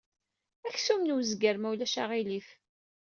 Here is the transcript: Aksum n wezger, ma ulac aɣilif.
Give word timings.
Aksum 0.67 1.01
n 1.03 1.13
wezger, 1.15 1.55
ma 1.59 1.67
ulac 1.73 1.95
aɣilif. 2.03 2.47